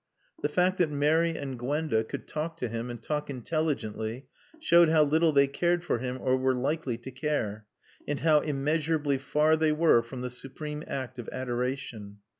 [0.41, 4.25] The fact that Mary and Gwenda could talk to him and talk intelligently
[4.59, 7.67] showed how little they cared for him or were likely to care,
[8.07, 12.17] and how immeasurably far they were from the supreme act of adoration.